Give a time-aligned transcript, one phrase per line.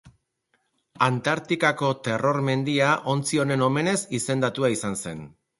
[1.07, 5.27] Antartikako Terror mendia ontzi honen omenez izendatua izan zen.